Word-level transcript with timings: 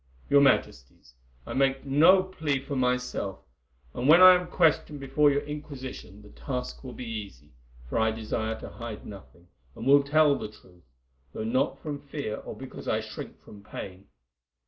"Your 0.31 0.41
Majesties, 0.41 1.13
I 1.45 1.53
make 1.53 1.85
no 1.85 2.23
plea 2.23 2.59
for 2.59 2.75
myself, 2.75 3.45
and 3.93 4.09
when 4.09 4.19
I 4.19 4.33
am 4.33 4.47
questioned 4.47 4.99
before 4.99 5.29
your 5.29 5.43
Inquisition 5.43 6.23
the 6.23 6.29
task 6.31 6.83
will 6.83 6.93
be 6.93 7.05
easy, 7.05 7.51
for 7.87 7.99
I 7.99 8.09
desire 8.09 8.59
to 8.61 8.69
hide 8.69 9.05
nothing, 9.05 9.47
and 9.75 9.85
will 9.85 10.01
tell 10.01 10.35
the 10.39 10.49
truth, 10.49 10.89
though 11.33 11.43
not 11.43 11.77
from 11.83 11.99
fear 11.99 12.37
or 12.37 12.55
because 12.57 12.87
I 12.87 12.99
shrink 12.99 13.39
from 13.43 13.61
pain. 13.63 14.05